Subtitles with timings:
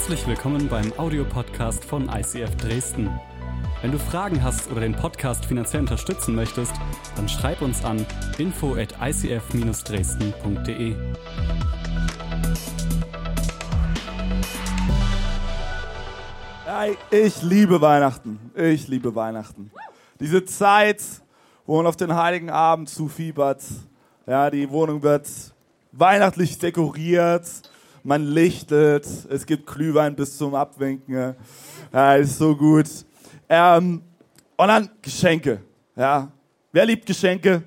[0.00, 3.10] Herzlich willkommen beim Audiopodcast von ICF Dresden.
[3.82, 6.72] Wenn du Fragen hast oder den Podcast finanziell unterstützen möchtest,
[7.16, 8.06] dann schreib uns an
[8.38, 10.96] info at icf-dresden.de.
[17.10, 18.52] Ich liebe Weihnachten.
[18.54, 19.70] Ich liebe Weihnachten.
[20.18, 21.02] Diese Zeit,
[21.66, 23.62] wo man auf den heiligen Abend zufiebert.
[24.26, 25.28] Ja, die Wohnung wird
[25.92, 27.69] weihnachtlich dekoriert.
[28.02, 29.06] Man lichtet.
[29.28, 31.34] Es gibt Glühwein bis zum Abwinken.
[31.92, 32.86] Ja, ist so gut.
[33.48, 34.02] Ähm,
[34.56, 35.60] und dann Geschenke.
[35.96, 36.30] Ja.
[36.72, 37.62] Wer liebt Geschenke?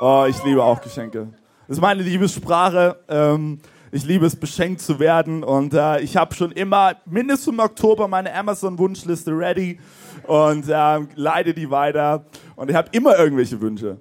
[0.00, 1.28] Oh, ich liebe auch Geschenke.
[1.66, 3.00] Das ist meine Liebessprache.
[3.08, 5.42] Ähm, ich liebe es, beschenkt zu werden.
[5.42, 9.80] Und äh, ich habe schon immer mindestens im Oktober meine Amazon-Wunschliste ready
[10.26, 12.26] und ähm, leite die weiter.
[12.54, 13.98] Und ich habe immer irgendwelche Wünsche.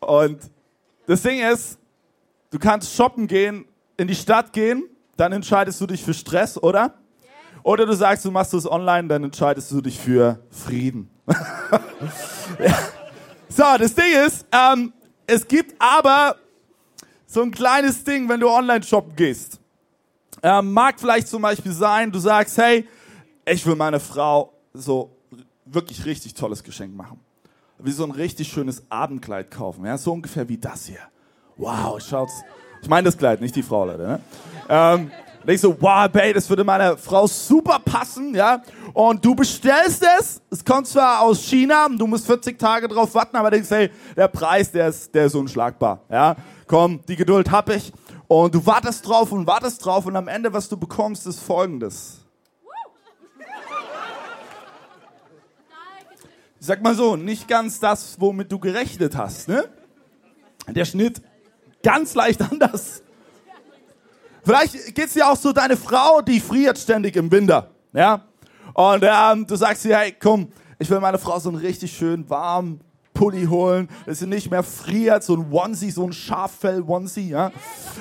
[0.00, 0.38] Und
[1.06, 1.78] das Ding ist,
[2.50, 3.64] du kannst shoppen gehen,
[3.96, 4.84] in die Stadt gehen,
[5.16, 6.94] dann entscheidest du dich für Stress, oder?
[7.62, 11.10] Oder du sagst, du machst es online, dann entscheidest du dich für Frieden.
[12.58, 12.78] ja.
[13.48, 14.92] So, das Ding ist, ähm,
[15.26, 16.36] es gibt aber
[17.26, 19.60] so ein kleines Ding, wenn du online shoppen gehst.
[20.42, 22.86] Ähm, mag vielleicht zum Beispiel sein, du sagst, hey,
[23.46, 25.16] ich will meiner Frau so
[25.64, 27.20] wirklich richtig tolles Geschenk machen.
[27.78, 29.86] Wie so ein richtig schönes Abendkleid kaufen.
[29.86, 31.00] Ja, so ungefähr wie das hier.
[31.56, 32.42] Wow, schaut's.
[32.84, 34.02] Ich meine das Kleid, nicht die Frau, Leute.
[34.02, 34.20] Ne?
[34.68, 35.10] Ähm,
[35.46, 38.62] ich so, wow, Babe, das würde meiner Frau super passen, ja.
[38.92, 43.38] Und du bestellst es, es kommt zwar aus China, du musst 40 Tage drauf warten,
[43.38, 46.36] aber denkst, hey, der Preis, der ist, der ist unschlagbar, ja.
[46.66, 47.90] Komm, die Geduld hab ich.
[48.28, 52.18] Und du wartest drauf und wartest drauf und am Ende, was du bekommst, ist folgendes.
[56.60, 59.64] Ich sag mal so, nicht ganz das, womit du gerechnet hast, ne?
[60.68, 61.22] Der Schnitt
[61.84, 63.02] ganz leicht anders.
[64.42, 68.24] Vielleicht geht's dir auch so, deine Frau, die friert ständig im Winter, ja?
[68.74, 70.48] Und ähm, du sagst dir, hey, komm,
[70.80, 72.80] ich will meine Frau so einen richtig schön warmen
[73.14, 77.52] Pulli holen, dass sie nicht mehr friert, so ein Onesie, so ein Schaffell-Onesie, ja?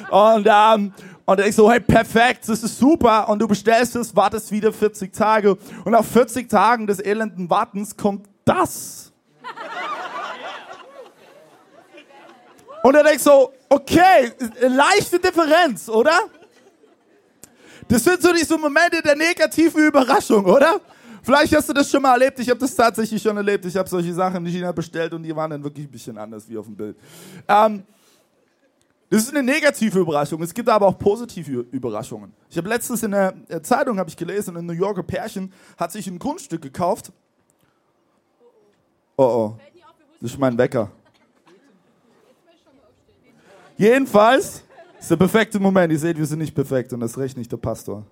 [0.09, 0.91] Und, ähm,
[1.25, 3.29] und ich so, hey, perfekt, das ist super.
[3.29, 5.55] Und du bestellst es, wartest wieder 40 Tage.
[5.85, 9.12] Und nach 40 Tagen des elenden Wartens kommt das.
[12.83, 16.19] Und er denkt so, okay, leichte Differenz, oder?
[17.87, 20.81] Das sind so diese Momente der negativen Überraschung, oder?
[21.21, 22.37] Vielleicht hast du das schon mal erlebt.
[22.39, 23.63] Ich habe das tatsächlich schon erlebt.
[23.63, 26.49] Ich habe solche Sachen in China bestellt und die waren dann wirklich ein bisschen anders
[26.49, 26.97] wie auf dem Bild.
[27.47, 27.83] Ähm,
[29.09, 30.41] das ist eine negative Überraschung.
[30.43, 32.33] Es gibt aber auch positive Überraschungen.
[32.49, 33.33] Ich habe letztens in der
[33.63, 37.13] Zeitung habe ich gelesen, ein New Yorker Pärchen hat sich ein Grundstück gekauft.
[39.15, 39.57] Oh oh,
[40.19, 40.91] das ist mein Wecker.
[43.77, 44.63] Jedenfalls
[44.99, 45.91] ist der perfekte Moment.
[45.91, 48.05] Ihr seht, wir sind nicht perfekt und das recht nicht der Pastor.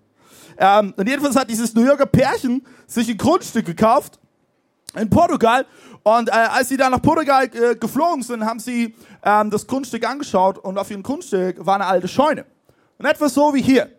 [0.57, 4.19] Ähm, und jedenfalls hat dieses New Yorker Pärchen sich ein Grundstück gekauft
[4.95, 5.65] in Portugal.
[6.03, 10.07] Und äh, als sie da nach Portugal äh, geflogen sind, haben sie ähm, das Grundstück
[10.07, 12.45] angeschaut und auf ihrem Grundstück war eine alte Scheune.
[12.97, 13.89] Und etwas so wie hier.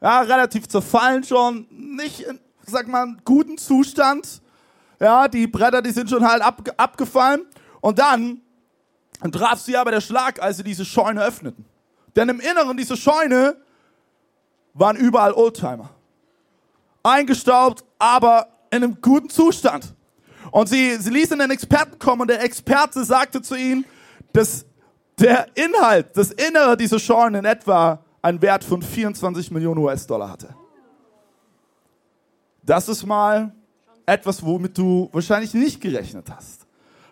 [0.00, 4.40] Ja, relativ zerfallen schon, nicht in, sag mal, guten Zustand.
[4.98, 7.42] Ja, die Bretter, die sind schon halt ab, abgefallen.
[7.80, 8.40] Und dann
[9.22, 11.64] und traf sie aber der Schlag, als sie diese Scheune öffneten.
[12.16, 13.56] Denn im Inneren dieser Scheune
[14.74, 15.90] waren überall Oldtimer.
[17.02, 19.94] Eingestaubt, aber in einem guten Zustand.
[20.50, 23.84] Und sie, sie ließen einen Experten kommen und der Experte sagte zu ihnen,
[24.32, 24.66] dass
[25.18, 30.54] der Inhalt, das Innere dieser Scheune in etwa einen Wert von 24 Millionen US-Dollar hatte.
[32.62, 33.54] Das ist mal
[34.06, 36.61] etwas, womit du wahrscheinlich nicht gerechnet hast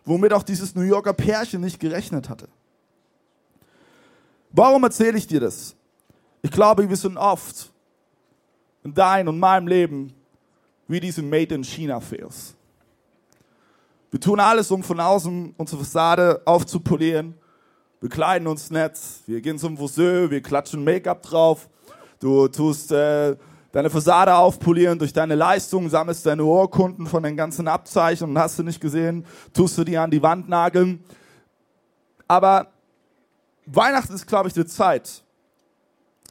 [0.05, 2.49] womit auch dieses New Yorker Pärchen nicht gerechnet hatte.
[4.51, 5.77] Warum erzähle ich dir das?
[6.43, 7.73] Ich glaube, wir sind oft
[8.83, 10.13] in deinem und meinem Leben
[10.89, 12.55] wie diese Made in China Fails.
[14.11, 17.35] Wir tun alles, um von außen unsere Fassade aufzupolieren.
[18.01, 21.69] Wir kleiden uns nett, wir gehen zum Friseur, wir klatschen Make-up drauf.
[22.19, 23.37] Du tust äh,
[23.73, 28.59] deine Fassade aufpolieren durch deine Leistung, sammelst deine Urkunden von den ganzen Abzeichen und hast
[28.59, 31.05] du nicht gesehen, tust du die an die Wand nageln.
[32.27, 32.69] Aber
[33.67, 35.23] Weihnachten ist, glaube ich, eine Zeit,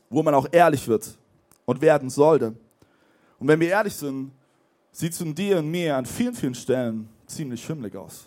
[0.10, 1.18] wo man auch ehrlich wird
[1.66, 2.56] und werden sollte.
[3.40, 4.32] Und wenn wir ehrlich sind,
[4.92, 8.26] sieht es in dir und mir an vielen, vielen Stellen ziemlich schimmlig aus.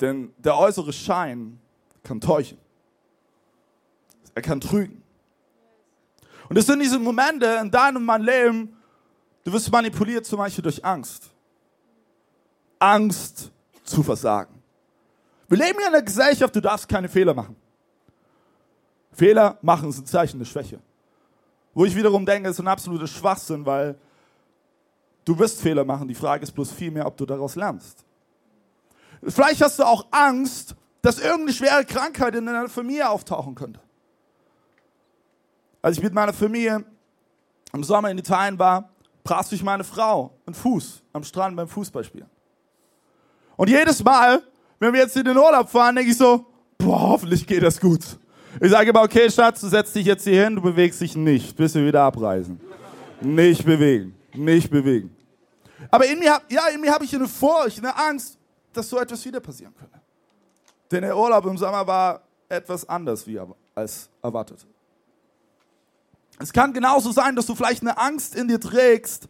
[0.00, 1.58] Denn der äußere Schein
[2.02, 2.58] kann täuschen.
[4.34, 4.97] Er kann trügen.
[6.48, 8.76] Und es sind diese Momente in deinem und meinem Leben,
[9.44, 11.30] du wirst manipuliert zum Beispiel durch Angst.
[12.78, 13.50] Angst
[13.84, 14.54] zu versagen.
[15.48, 17.56] Wir leben in einer Gesellschaft, du darfst keine Fehler machen.
[19.12, 20.78] Fehler machen ist ein Zeichen der Schwäche.
[21.74, 23.98] Wo ich wiederum denke, ist ein absoluter Schwachsinn, weil
[25.24, 26.08] du wirst Fehler machen.
[26.08, 28.04] Die Frage ist bloß vielmehr, ob du daraus lernst.
[29.22, 33.80] Vielleicht hast du auch Angst, dass irgendeine schwere Krankheit in deiner Familie auftauchen könnte.
[35.80, 36.84] Als ich mit meiner Familie
[37.72, 38.90] im Sommer in Italien war,
[39.22, 42.28] brach sich meine Frau einen Fuß am Strand beim Fußballspielen.
[43.56, 44.42] Und jedes Mal,
[44.78, 46.46] wenn wir jetzt in den Urlaub fahren, denke ich so,
[46.78, 48.00] boah, hoffentlich geht das gut.
[48.60, 51.56] Ich sage immer, okay, Schatz, du setzt dich jetzt hier hin, du bewegst dich nicht,
[51.56, 52.60] bis wir wieder abreisen.
[53.20, 55.14] Nicht bewegen, nicht bewegen.
[55.90, 58.38] Aber in mir, ja, in mir habe ich eine Furcht, eine Angst,
[58.72, 60.00] dass so etwas wieder passieren könnte.
[60.90, 63.40] Denn der Urlaub im Sommer war etwas anders wie
[63.74, 64.66] als erwartet.
[66.38, 69.28] Es kann genauso sein, dass du vielleicht eine Angst in dir trägst,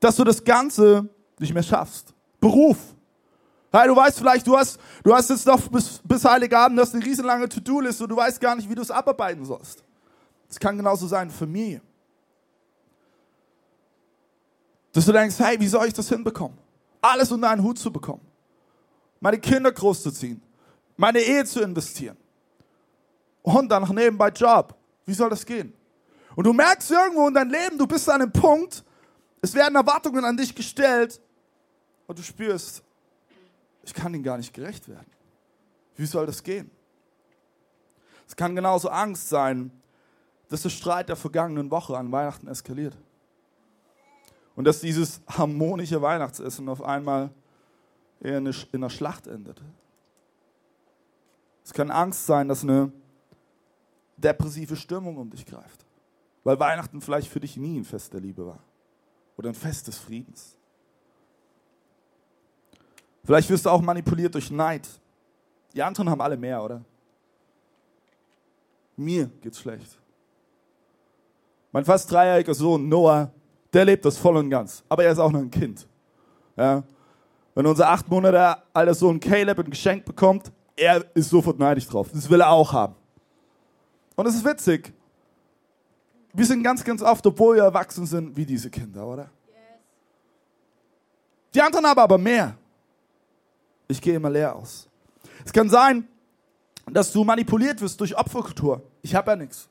[0.00, 1.08] dass du das Ganze
[1.38, 2.14] nicht mehr schaffst.
[2.40, 2.78] Beruf.
[3.70, 7.04] Hey, du weißt vielleicht, du hast, du hast jetzt noch bis, bis Heiligabend, das eine
[7.04, 9.82] riesenlange To-Do-Liste und du weißt gar nicht, wie du es abarbeiten sollst.
[10.48, 11.80] Es kann genauso sein, Familie.
[14.92, 16.58] Dass du denkst, hey, wie soll ich das hinbekommen?
[17.00, 18.20] Alles unter einen Hut zu bekommen.
[19.20, 20.42] Meine Kinder großzuziehen.
[20.96, 22.16] Meine Ehe zu investieren.
[23.42, 24.74] Und dann noch nebenbei Job.
[25.06, 25.72] Wie soll das gehen?
[26.34, 28.84] Und du merkst irgendwo in deinem Leben, du bist an einem Punkt,
[29.40, 31.20] es werden Erwartungen an dich gestellt
[32.06, 32.82] und du spürst,
[33.82, 35.10] ich kann ihnen gar nicht gerecht werden.
[35.96, 36.70] Wie soll das gehen?
[38.26, 39.70] Es kann genauso Angst sein,
[40.48, 42.96] dass der Streit der vergangenen Woche an Weihnachten eskaliert.
[44.54, 47.30] Und dass dieses harmonische Weihnachtsessen auf einmal
[48.20, 49.60] eher in einer Schlacht endet.
[51.64, 52.92] Es kann Angst sein, dass eine
[54.16, 55.84] depressive Stimmung um dich greift.
[56.44, 58.58] Weil Weihnachten vielleicht für dich nie ein Fest der Liebe war.
[59.36, 60.56] Oder ein Fest des Friedens.
[63.24, 64.88] Vielleicht wirst du auch manipuliert durch Neid.
[65.74, 66.84] Die anderen haben alle mehr, oder?
[68.96, 69.98] Mir geht's schlecht.
[71.70, 73.32] Mein fast dreijähriger Sohn Noah,
[73.72, 74.84] der lebt das voll und ganz.
[74.88, 75.86] Aber er ist auch noch ein Kind.
[76.56, 76.82] Ja?
[77.54, 82.10] Wenn unser acht Monate alter Sohn Caleb ein Geschenk bekommt, er ist sofort neidisch drauf.
[82.12, 82.94] Das will er auch haben.
[84.16, 84.92] Und es ist witzig.
[86.32, 89.30] Wir sind ganz, ganz oft, obwohl wir erwachsen sind, wie diese Kinder, oder?
[91.54, 92.56] Die anderen haben aber mehr.
[93.88, 94.88] Ich gehe immer leer aus.
[95.44, 96.08] Es kann sein,
[96.90, 98.82] dass du manipuliert wirst durch Opferkultur.
[99.02, 99.68] Ich habe ja nichts.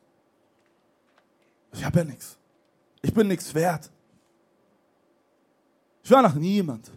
[1.74, 2.38] Ich habe ja nichts.
[3.02, 3.90] Ich bin nichts wert.
[6.04, 6.92] Ich war noch niemand.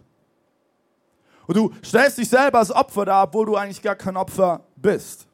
[1.47, 5.27] Und du stellst dich selber als Opfer dar, obwohl du eigentlich gar kein Opfer bist.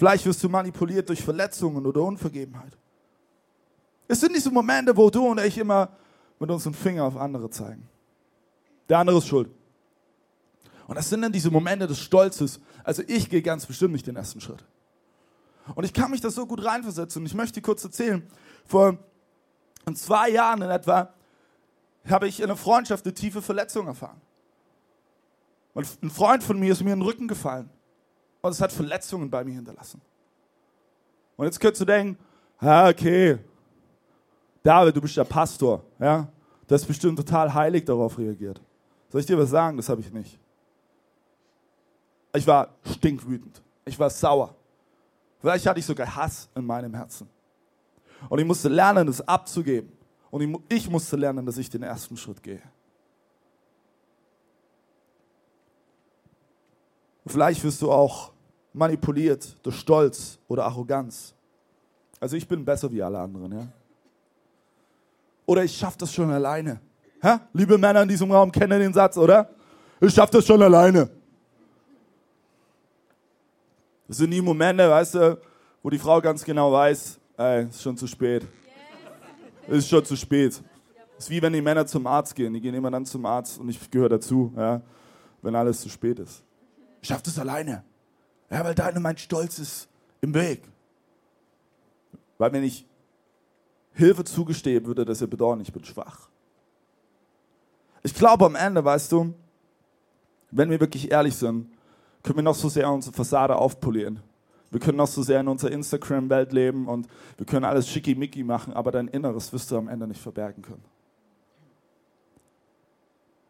[0.00, 2.74] Vielleicht wirst du manipuliert durch Verletzungen oder Unvergebenheit.
[4.08, 5.90] Es sind diese Momente, wo du und ich immer
[6.38, 7.86] mit unseren Finger auf andere zeigen.
[8.88, 9.50] Der andere ist schuld.
[10.86, 12.60] Und das sind dann diese Momente des Stolzes.
[12.82, 14.64] Also ich gehe ganz bestimmt nicht den ersten Schritt.
[15.74, 17.20] Und ich kann mich da so gut reinversetzen.
[17.20, 18.26] Und ich möchte kurz erzählen,
[18.64, 18.96] vor
[19.92, 21.12] zwei Jahren in etwa
[22.08, 24.22] habe ich in einer Freundschaft eine tiefe Verletzung erfahren.
[25.74, 27.68] Und ein Freund von mir ist mir in den Rücken gefallen.
[28.42, 30.00] Und es hat Verletzungen bei mir hinterlassen.
[31.36, 32.18] Und jetzt könntest du denken,
[32.60, 33.38] ja, okay,
[34.62, 36.28] David, du bist der Pastor, ja,
[36.66, 38.60] du hast bestimmt total heilig darauf reagiert.
[39.08, 39.76] Soll ich dir was sagen?
[39.76, 40.38] Das habe ich nicht.
[42.34, 43.62] Ich war stinkwütend.
[43.84, 44.54] Ich war sauer.
[45.40, 47.28] Vielleicht hatte ich sogar Hass in meinem Herzen.
[48.28, 49.90] Und ich musste lernen, das abzugeben.
[50.30, 52.62] Und ich musste lernen, dass ich den ersten Schritt gehe.
[57.30, 58.32] Vielleicht wirst du auch
[58.72, 61.34] manipuliert durch Stolz oder Arroganz.
[62.20, 63.66] Also ich bin besser wie alle anderen, ja.
[65.46, 66.80] Oder ich schaffe das schon alleine.
[67.20, 67.38] Hä?
[67.52, 69.50] Liebe Männer in diesem Raum kennen den Satz, oder?
[70.00, 71.10] Ich schaffe das schon alleine.
[74.06, 75.38] Das sind die Momente, weißt du,
[75.82, 78.46] wo die Frau ganz genau weiß, ey, ist schon zu spät.
[79.66, 80.62] Ist schon zu spät.
[81.18, 82.52] Ist wie wenn die Männer zum Arzt gehen.
[82.54, 84.80] Die gehen immer dann zum Arzt und ich gehöre dazu, ja,
[85.42, 86.42] wenn alles zu spät ist.
[87.02, 87.84] Ich schaffe das alleine.
[88.50, 89.88] Ja, weil dein und mein Stolz ist
[90.20, 90.62] im Weg.
[92.38, 92.86] Weil wenn ich
[93.92, 96.28] Hilfe zugestehe, würde das ja bedeuten, ich bin schwach.
[98.02, 99.34] Ich glaube am Ende, weißt du,
[100.50, 101.70] wenn wir wirklich ehrlich sind,
[102.22, 104.20] können wir noch so sehr unsere Fassade aufpolieren.
[104.70, 108.72] Wir können noch so sehr in unserer Instagram-Welt leben und wir können alles schickimicki machen,
[108.72, 110.84] aber dein Inneres wirst du am Ende nicht verbergen können.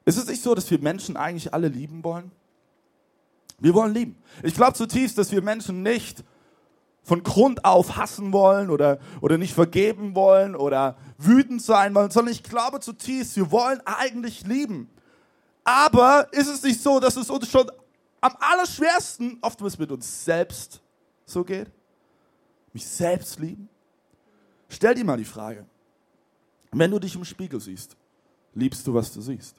[0.05, 2.33] Ist es nicht so, dass wir Menschen eigentlich alle lieben wollen?
[3.61, 4.17] Wir wollen lieben.
[4.43, 6.25] Ich glaube zutiefst, dass wir Menschen nicht
[7.03, 12.33] von Grund auf hassen wollen oder, oder nicht vergeben wollen oder wütend sein wollen, sondern
[12.33, 14.89] ich glaube zutiefst, wir wollen eigentlich lieben.
[15.65, 17.71] Aber ist es nicht so, dass es uns schon
[18.21, 20.83] am allerschwersten oftmals mit uns selbst
[21.25, 21.71] so geht?
[22.73, 23.69] Mich selbst lieben?
[24.69, 25.67] Stell dir mal die Frage.
[26.73, 27.97] Wenn du dich im Spiegel siehst,
[28.55, 29.57] liebst du, was du siehst?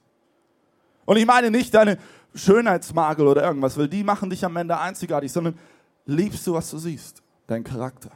[1.05, 1.97] Und ich meine nicht deine
[2.33, 5.57] Schönheitsmakel oder irgendwas, weil die machen dich am Ende einzigartig, sondern
[6.05, 7.21] liebst du, was du siehst?
[7.47, 8.11] Dein Charakter,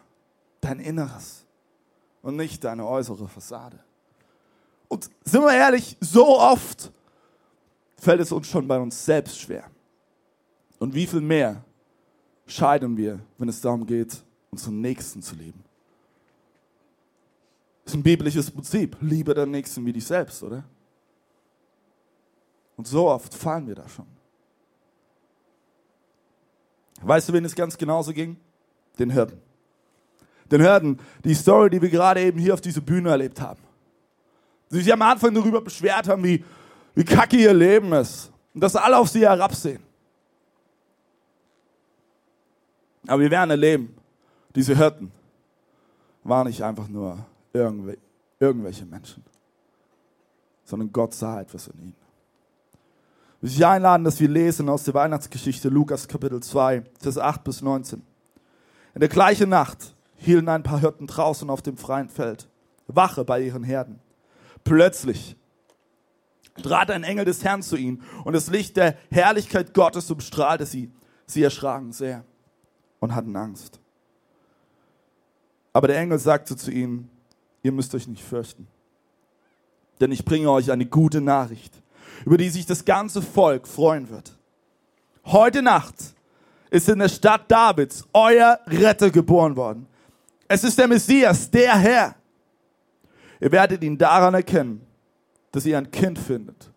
[0.62, 1.46] dein Inneres
[2.22, 3.80] und nicht deine äußere Fassade.
[4.88, 6.92] Und sind wir ehrlich, so oft
[7.98, 9.66] fällt es uns schon bei uns selbst schwer.
[10.80, 11.64] Und wie viel mehr
[12.46, 15.64] scheiden wir, wenn es darum geht, unseren Nächsten zu lieben?
[17.84, 18.98] Das ist ein biblisches Prinzip.
[19.02, 20.64] Liebe den Nächsten wie dich selbst, oder?
[22.78, 24.08] Und so oft fallen wir da schon.
[27.02, 28.38] Weißt du, wen es ganz genauso ging?
[28.98, 29.42] Den Hirten.
[30.52, 33.62] Den Hirten, die Story, die wir gerade eben hier auf dieser Bühne erlebt haben.
[34.72, 36.44] Die sich am Anfang darüber beschwert haben, wie,
[36.94, 38.32] wie kacke ihr Leben ist.
[38.54, 39.84] Und dass alle auf sie herabsehen.
[43.08, 43.96] Aber wir werden erleben,
[44.56, 45.12] diese Hirten
[46.24, 49.24] waren nicht einfach nur irgendwelche Menschen,
[50.64, 52.05] sondern Gott sah etwas in ihnen.
[53.46, 57.44] Ich will dich einladen, dass wir lesen aus der Weihnachtsgeschichte Lukas Kapitel 2, Vers 8
[57.44, 58.02] bis 19.
[58.96, 62.50] In der gleichen Nacht hielten ein paar Hirten draußen auf dem freien Feld,
[62.88, 64.00] Wache bei ihren Herden.
[64.64, 65.36] Plötzlich
[66.64, 70.92] trat ein Engel des Herrn zu ihnen und das Licht der Herrlichkeit Gottes umstrahlte sie.
[71.28, 72.26] Sie erschraken sehr
[73.00, 73.80] und hatten Angst.
[75.72, 77.12] Aber der Engel sagte zu ihnen,
[77.62, 78.66] ihr müsst euch nicht fürchten,
[80.02, 81.84] denn ich bringe euch eine gute Nachricht
[82.24, 84.38] über die sich das ganze Volk freuen wird.
[85.26, 85.96] Heute Nacht
[86.70, 89.88] ist in der Stadt Davids euer Retter geboren worden.
[90.48, 92.16] Es ist der Messias, der Herr.
[93.40, 94.86] Ihr werdet ihn daran erkennen,
[95.52, 96.72] dass ihr ein Kind findet,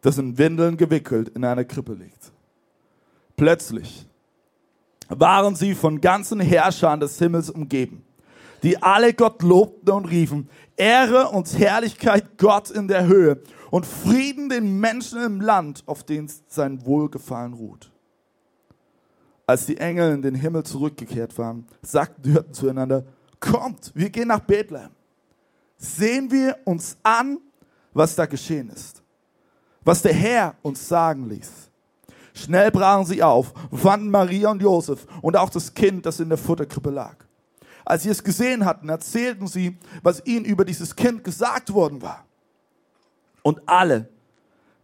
[0.00, 2.32] das in Windeln gewickelt in einer Krippe liegt.
[3.36, 4.06] Plötzlich
[5.08, 8.04] waren sie von ganzen Herrschern des Himmels umgeben,
[8.62, 13.40] die alle Gott lobten und riefen, Ehre und Herrlichkeit Gott in der Höhe
[13.70, 17.90] und Frieden den Menschen im Land, auf den sein Wohlgefallen ruht.
[19.46, 23.04] Als die Engel in den Himmel zurückgekehrt waren, sagten die Hirten zueinander,
[23.40, 24.90] kommt, wir gehen nach Bethlehem.
[25.76, 27.38] Sehen wir uns an,
[27.92, 29.02] was da geschehen ist,
[29.82, 31.50] was der Herr uns sagen ließ.
[32.34, 36.38] Schnell brachen sie auf, fanden Maria und Josef und auch das Kind, das in der
[36.38, 37.16] Futterkrippe lag.
[37.90, 42.24] Als sie es gesehen hatten, erzählten sie, was ihnen über dieses Kind gesagt worden war.
[43.42, 44.08] Und alle,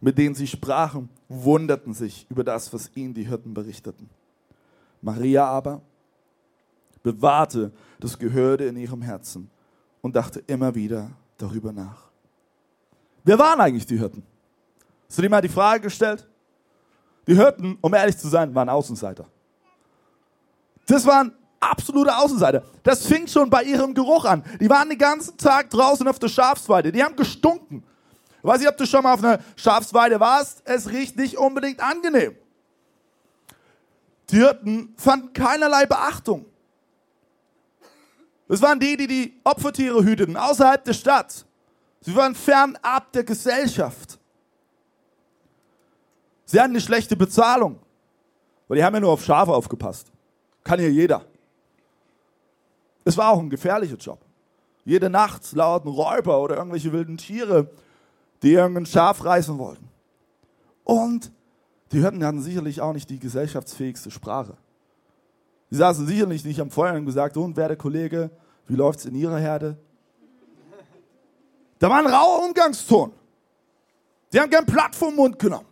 [0.01, 4.09] mit denen sie sprachen, wunderten sich über das, was ihnen die Hirten berichteten.
[5.01, 5.81] Maria aber
[7.01, 9.49] bewahrte das Gehörde in ihrem Herzen
[10.01, 12.09] und dachte immer wieder darüber nach.
[13.23, 14.21] Wer waren eigentlich die Hirten?
[15.07, 16.27] Hast du dir mal die Frage gestellt?
[17.25, 19.25] Die Hirten, um ehrlich zu sein, waren Außenseiter.
[20.85, 22.63] Das waren absolute Außenseiter.
[22.83, 24.43] Das fing schon bei ihrem Geruch an.
[24.59, 26.91] Die waren den ganzen Tag draußen auf der Schafsweide.
[26.91, 27.83] Die haben gestunken.
[28.37, 30.61] Ich weiß nicht, ob du schon mal auf einer Schafsweide warst.
[30.65, 32.35] Es riecht nicht unbedingt angenehm.
[34.29, 36.45] Die Hirten fanden keinerlei Beachtung.
[38.47, 41.45] Das waren die, die die Opfertiere hüteten, außerhalb der Stadt.
[42.01, 44.19] Sie waren fernab der Gesellschaft.
[46.45, 47.79] Sie hatten eine schlechte Bezahlung,
[48.67, 50.11] weil die haben ja nur auf Schafe aufgepasst.
[50.63, 51.25] Kann hier jeder.
[53.07, 54.19] Es war auch ein gefährlicher Job.
[54.83, 57.69] Jede Nacht lauerten Räuber oder irgendwelche wilden Tiere
[58.43, 59.89] die irgendein Schaf reißen wollten.
[60.83, 61.31] Und
[61.91, 64.55] die Hirten hatten sicherlich auch nicht die gesellschaftsfähigste Sprache.
[65.69, 68.29] Sie saßen sicherlich nicht am Feuer und gesagt, und wer der Kollege,
[68.67, 69.77] wie läuft's in ihrer Herde?
[71.79, 73.11] Da war ein rauer Umgangston.
[74.29, 75.67] Sie haben kein Blatt vom Mund genommen.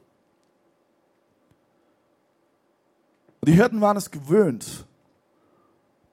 [3.41, 4.85] Und die Hirten waren es gewöhnt,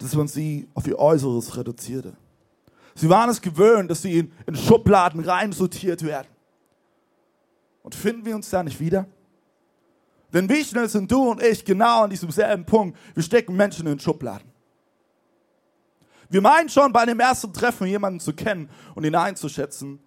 [0.02, 2.14] dass man sie auf ihr Äußeres reduzierte.
[2.94, 6.28] Sie waren es gewöhnt, dass sie in, Schubladen reinsortiert werden.
[7.82, 9.06] Und finden wir uns da nicht wieder?
[10.32, 12.98] Denn wie schnell sind du und ich genau an diesem selben Punkt?
[13.14, 14.50] Wir stecken Menschen in Schubladen.
[16.28, 20.00] Wir meinen schon bei dem ersten Treffen jemanden zu kennen und ihn einzuschätzen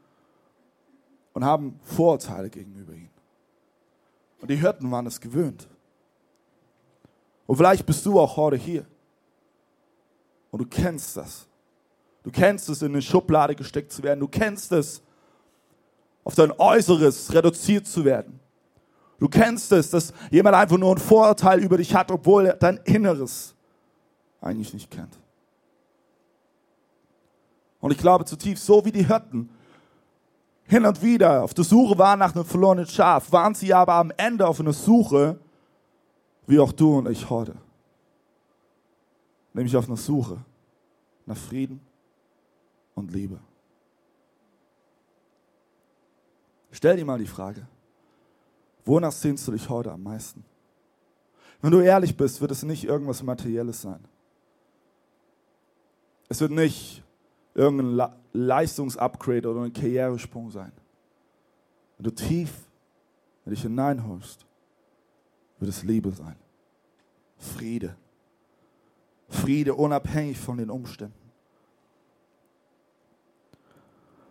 [1.34, 3.10] und haben Vorurteile gegenüber ihm.
[4.42, 5.68] Und die Hirten waren es gewöhnt.
[7.46, 8.86] Und vielleicht bist du auch heute hier.
[10.56, 11.50] Und du kennst das.
[12.24, 14.22] Du kennst es, in eine Schublade gesteckt zu werden.
[14.22, 15.02] Du kennst es,
[16.24, 18.40] auf dein Äußeres reduziert zu werden.
[19.20, 22.78] Du kennst es, dass jemand einfach nur ein Vorurteil über dich hat, obwohl er dein
[22.86, 23.54] Inneres
[24.40, 25.20] eigentlich nicht kennt.
[27.82, 29.50] Und ich glaube zutiefst, so wie die Hirten
[30.64, 34.14] hin und wieder auf der Suche waren nach einem verlorenen Schaf, waren sie aber am
[34.16, 35.38] Ende auf einer Suche,
[36.48, 37.58] wie auch du und ich heute.
[39.56, 40.44] Nämlich auf einer Suche
[41.26, 41.80] nach Frieden
[42.94, 43.40] und Liebe.
[46.72, 47.66] Stell dir mal die Frage,
[48.84, 50.44] wonach sehnst du dich heute am meisten?
[51.62, 54.04] Wenn du ehrlich bist, wird es nicht irgendwas Materielles sein.
[56.28, 57.02] Es wird nicht
[57.54, 60.74] irgendein Leistungsupgrade oder ein Karrieresprung sein.
[61.98, 62.52] Wenn du tief
[63.46, 64.46] in dich hineinholst,
[65.60, 66.36] wird es Liebe sein.
[67.38, 67.96] Friede.
[69.30, 71.26] Friede unabhängig von den Umständen.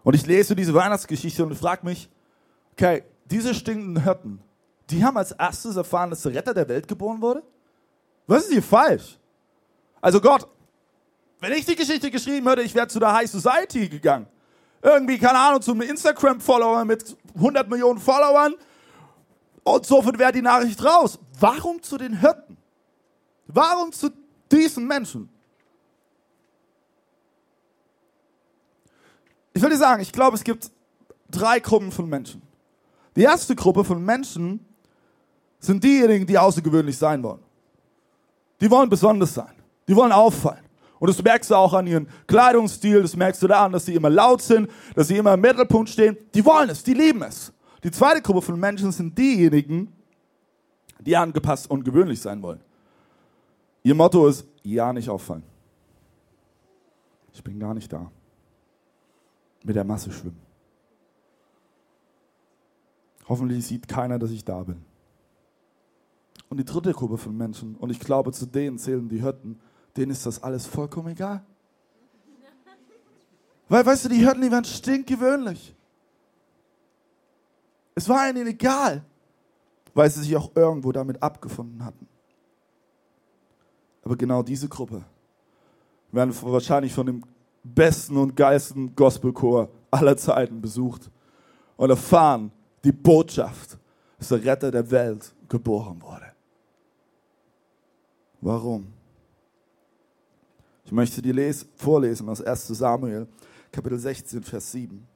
[0.03, 2.11] Und ich lese diese Weihnachtsgeschichte und frage mich,
[2.73, 4.41] okay, diese stinkenden Hirten,
[4.91, 7.43] die haben als erstes erfahren, dass der Retter der Welt geboren wurde?
[8.27, 9.19] Was ist hier falsch?
[10.01, 10.47] Also Gott,
[11.41, 14.27] wenn ich die Geschichte geschrieben hätte, ich wäre zu der High Society gegangen.
[14.83, 18.55] Irgendwie, keine Ahnung, zu einem Instagram-Follower mit 100 Millionen Followern.
[19.63, 21.19] Und sofort wäre die Nachricht raus.
[21.41, 22.59] Warum zu den Hirten?
[23.47, 24.11] Warum zu
[24.55, 25.29] diesen Menschen?
[29.53, 30.71] Ich würde sagen, ich glaube, es gibt
[31.31, 32.43] drei Gruppen von Menschen.
[33.17, 34.65] Die erste Gruppe von Menschen
[35.61, 37.43] sind diejenigen, die außergewöhnlich sein wollen.
[38.61, 39.53] Die wollen besonders sein.
[39.87, 40.65] Die wollen auffallen.
[40.99, 44.11] Und das merkst du auch an ihrem Kleidungsstil, das merkst du daran, dass sie immer
[44.11, 46.17] laut sind, dass sie immer im Mittelpunkt stehen.
[46.35, 47.53] Die wollen es, die lieben es.
[47.83, 49.93] Die zweite Gruppe von Menschen sind diejenigen,
[51.01, 52.61] die angepasst und gewöhnlich sein wollen.
[53.85, 55.43] Ihr Motto ist, ja, nicht auffallen.
[57.35, 58.11] Ich bin gar nicht da.
[59.63, 60.41] Mit der Masse schwimmen.
[63.29, 64.83] Hoffentlich sieht keiner, dass ich da bin.
[66.49, 69.61] Und die dritte Gruppe von Menschen, und ich glaube, zu denen zählen die Hirten,
[69.97, 71.45] denen ist das alles vollkommen egal.
[73.69, 75.75] Weil, weißt du, die Hirten, die waren stinkgewöhnlich.
[77.95, 79.05] Es war ihnen egal,
[79.93, 82.09] weil sie sich auch irgendwo damit abgefunden hatten.
[84.05, 85.03] Aber genau diese Gruppe
[86.13, 87.25] werden wahrscheinlich von dem
[87.63, 91.11] besten und geilsten Gospelchor aller Zeiten besucht
[91.77, 92.53] und erfahren
[92.85, 93.79] die Botschaft,
[94.19, 96.27] dass der Retter der Welt geboren wurde.
[98.43, 98.93] Warum?
[100.85, 103.27] Ich möchte dir les vorlesen aus 1 Samuel,
[103.73, 105.07] Kapitel 16, Vers 7.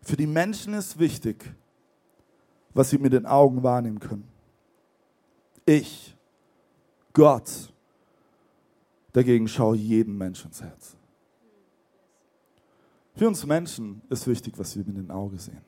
[0.00, 1.52] Für die Menschen ist wichtig,
[2.72, 4.26] was sie mit den Augen wahrnehmen können.
[5.66, 6.16] Ich,
[7.12, 7.72] Gott,
[9.16, 10.94] dagegen schaue jeden Menschen ins Herz.
[13.14, 15.62] Für uns Menschen ist wichtig, was wir mit den Augen sehen.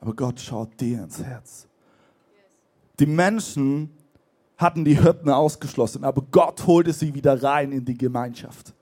[0.00, 1.68] Aber Gott schaut dir ins Herz.
[2.98, 3.96] Die Menschen
[4.56, 8.74] hatten die Hirten ausgeschlossen, aber Gott holte sie wieder rein in die Gemeinschaft.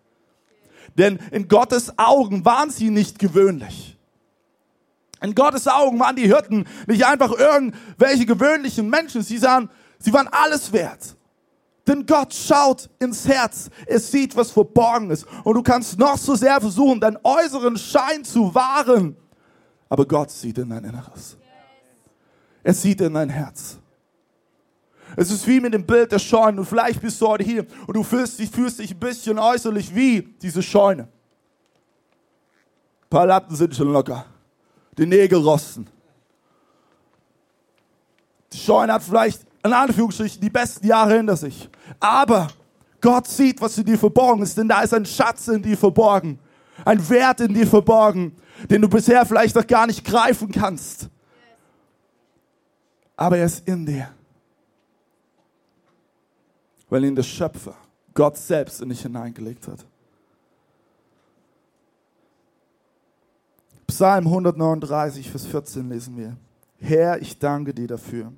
[0.97, 3.99] Denn in Gottes Augen waren sie nicht gewöhnlich.
[5.21, 9.69] In Gottes Augen waren die Hirten nicht einfach irgendwelche gewöhnlichen Menschen, sie, sahen,
[9.99, 11.17] sie waren alles wert.
[11.87, 15.27] Denn Gott schaut ins Herz, es sieht, was verborgen ist.
[15.45, 19.17] Und du kannst noch so sehr versuchen, deinen äußeren Schein zu wahren.
[19.91, 21.37] Aber Gott sieht in dein Inneres.
[22.63, 23.77] Er sieht in dein Herz.
[25.17, 26.61] Es ist wie mit dem Bild der Scheune.
[26.61, 29.95] Und vielleicht bist du heute hier und du fühlst dich, fühlst dich ein bisschen äußerlich
[29.95, 31.03] wie diese Scheune.
[31.03, 31.09] Ein
[33.11, 34.25] paar Latten sind schon locker.
[34.97, 35.87] Die Nägel rosten.
[38.53, 41.69] Die Scheune hat vielleicht in Anführungsstrichen die besten Jahre hinter sich.
[41.99, 42.49] Aber
[43.01, 46.39] Gott sieht, was in dir verborgen ist, denn da ist ein Schatz in dir verborgen.
[46.85, 48.37] Ein Wert in dir verborgen,
[48.71, 51.09] den du bisher vielleicht noch gar nicht greifen kannst.
[53.17, 54.09] Aber er ist in dir
[56.95, 57.75] weil ihn der Schöpfer,
[58.15, 59.85] Gott selbst, in dich hineingelegt hat.
[63.89, 66.37] Psalm 139, Vers 14 lesen wir.
[66.79, 68.33] Herr, ich danke dir dafür,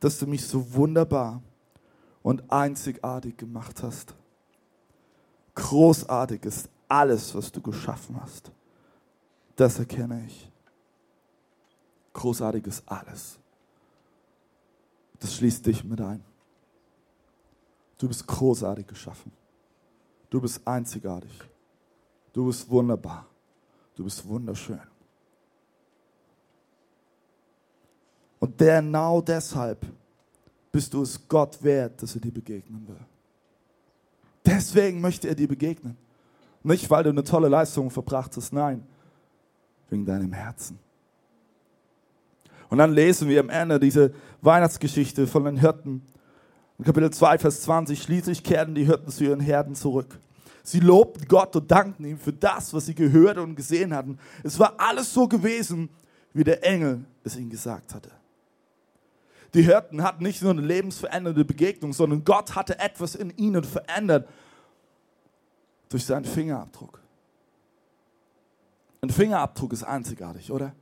[0.00, 1.42] dass du mich so wunderbar
[2.22, 4.14] und einzigartig gemacht hast.
[5.54, 8.50] Großartig ist alles, was du geschaffen hast.
[9.56, 10.50] Das erkenne ich.
[12.14, 13.38] Großartig ist alles.
[15.20, 16.24] Das schließt dich mit ein.
[17.98, 19.30] Du bist großartig geschaffen.
[20.30, 21.38] Du bist einzigartig.
[22.32, 23.26] Du bist wunderbar.
[23.94, 24.89] Du bist wunderschön.
[28.40, 29.86] Und genau deshalb
[30.72, 33.00] bist du es Gott wert, dass er dir begegnen will.
[34.44, 35.96] Deswegen möchte er dir begegnen.
[36.62, 38.84] Nicht, weil du eine tolle Leistung verbracht hast, nein,
[39.88, 40.78] wegen deinem Herzen.
[42.68, 46.02] Und dann lesen wir am Ende diese Weihnachtsgeschichte von den Hirten,
[46.78, 50.18] in Kapitel 2, Vers 20, schließlich kehrten die Hirten zu ihren Herden zurück.
[50.62, 54.18] Sie lobten Gott und dankten ihm für das, was sie gehört und gesehen hatten.
[54.42, 55.90] Es war alles so gewesen,
[56.32, 58.10] wie der Engel es ihnen gesagt hatte.
[59.54, 64.28] Die Hirten hatten nicht nur eine lebensverändernde Begegnung, sondern Gott hatte etwas in ihnen verändert.
[65.88, 67.02] durch seinen Fingerabdruck.
[69.00, 70.72] Ein Fingerabdruck ist einzigartig, oder?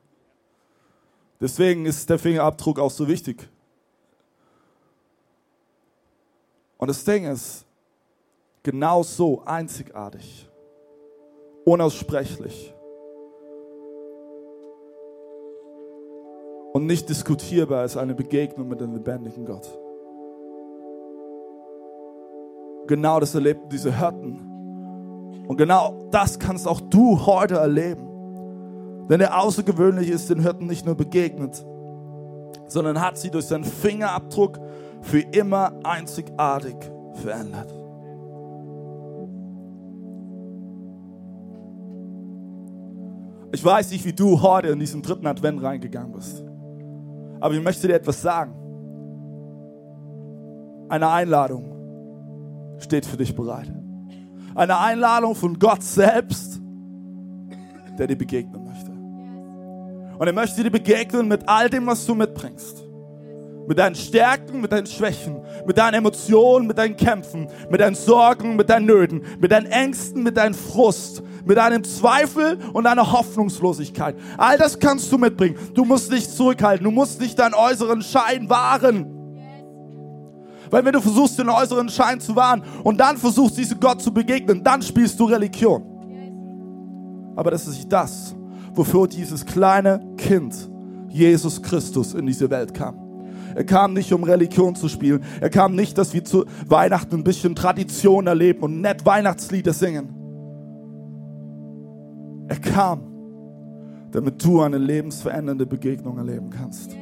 [1.40, 3.48] Deswegen ist der Fingerabdruck auch so wichtig.
[6.76, 7.64] Und das Ding ist,
[8.62, 10.46] genau so einzigartig,
[11.64, 12.74] unaussprechlich
[16.78, 19.68] und nicht diskutierbar ist eine Begegnung mit dem lebendigen Gott.
[22.86, 24.38] Genau das erlebten diese Hirten.
[25.48, 28.06] Und genau das kannst auch du heute erleben.
[29.10, 31.66] Denn der Außergewöhnliche ist den Hirten nicht nur begegnet,
[32.68, 34.60] sondern hat sie durch seinen Fingerabdruck
[35.00, 36.76] für immer einzigartig
[37.14, 37.74] verändert.
[43.50, 46.47] Ich weiß nicht, wie du heute in diesen dritten Advent reingegangen bist.
[47.40, 48.54] Aber ich möchte dir etwas sagen.
[50.88, 53.70] Eine Einladung steht für dich bereit.
[54.54, 56.60] Eine Einladung von Gott selbst,
[57.98, 58.90] der dir begegnen möchte.
[60.18, 62.87] Und er möchte dir begegnen mit all dem, was du mitbringst.
[63.68, 68.56] Mit deinen Stärken, mit deinen Schwächen, mit deinen Emotionen, mit deinen Kämpfen, mit deinen Sorgen,
[68.56, 74.16] mit deinen Nöten, mit deinen Ängsten, mit deinem Frust, mit deinem Zweifel und deiner Hoffnungslosigkeit.
[74.38, 75.56] All das kannst du mitbringen.
[75.74, 76.82] Du musst nicht zurückhalten.
[76.82, 79.06] Du musst nicht deinen äußeren Schein wahren.
[80.70, 84.12] Weil wenn du versuchst, den äußeren Schein zu wahren und dann versuchst, diesem Gott zu
[84.12, 85.82] begegnen, dann spielst du Religion.
[87.36, 88.34] Aber das ist nicht das,
[88.72, 90.54] wofür dieses kleine Kind,
[91.08, 93.07] Jesus Christus, in diese Welt kam.
[93.58, 95.24] Er kam nicht, um Religion zu spielen.
[95.40, 100.14] Er kam nicht, dass wir zu Weihnachten ein bisschen Tradition erleben und nett Weihnachtslieder singen.
[102.46, 103.00] Er kam,
[104.12, 106.96] damit du eine lebensverändernde Begegnung erleben kannst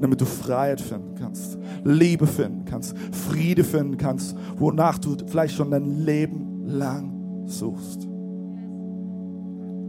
[0.00, 5.70] damit du Freiheit finden kannst, Liebe finden kannst, Friede finden kannst, wonach du vielleicht schon
[5.70, 8.06] dein Leben lang suchst.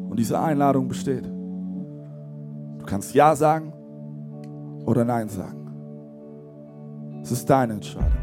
[0.09, 1.23] Und diese Einladung besteht.
[1.23, 3.71] Du kannst Ja sagen
[4.85, 5.60] oder Nein sagen.
[7.23, 8.20] Es ist deine Entscheidung.